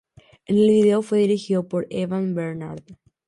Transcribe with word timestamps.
En 0.47 0.57
el 0.57 0.67
vídeo 0.67 1.03
fue 1.03 1.19
dirigido 1.19 1.67
por 1.67 1.85
Evan 1.91 2.33
Bernard. 2.33 2.81